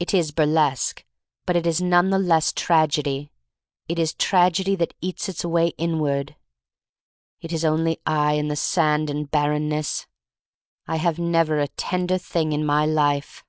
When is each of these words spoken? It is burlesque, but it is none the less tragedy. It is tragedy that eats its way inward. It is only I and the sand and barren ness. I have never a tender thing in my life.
It 0.00 0.12
is 0.12 0.32
burlesque, 0.32 1.04
but 1.46 1.54
it 1.54 1.68
is 1.68 1.80
none 1.80 2.10
the 2.10 2.18
less 2.18 2.52
tragedy. 2.52 3.30
It 3.86 3.96
is 3.96 4.12
tragedy 4.12 4.74
that 4.74 4.92
eats 5.00 5.28
its 5.28 5.44
way 5.44 5.68
inward. 5.78 6.34
It 7.40 7.52
is 7.52 7.64
only 7.64 8.00
I 8.04 8.32
and 8.32 8.50
the 8.50 8.56
sand 8.56 9.08
and 9.08 9.30
barren 9.30 9.68
ness. 9.68 10.08
I 10.88 10.96
have 10.96 11.20
never 11.20 11.60
a 11.60 11.68
tender 11.68 12.18
thing 12.18 12.50
in 12.50 12.66
my 12.66 12.84
life. 12.86 13.44